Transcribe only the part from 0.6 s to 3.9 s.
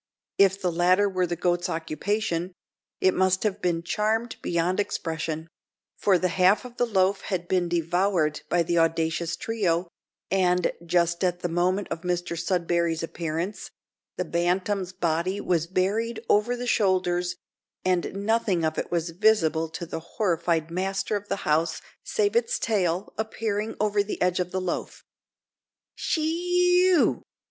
latter were the goat's occupation, it must have been